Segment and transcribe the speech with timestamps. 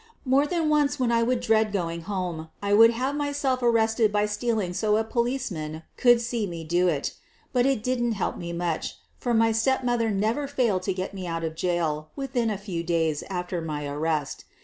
[0.25, 4.25] More than once when I would dread going home I would have myself arrested by
[4.25, 7.13] stealing so a police man could see me do it.
[7.53, 11.27] But it didn 't help me much, for my stepmother never failed to get me
[11.27, 14.45] out of jail within a few days after my arrest.